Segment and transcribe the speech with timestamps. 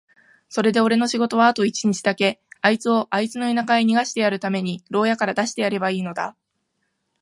[0.49, 6.35] それでおれの仕事はあと一日だけ、あいつをあいつの田舎へ逃してやるために牢屋から出してやればいいのだ。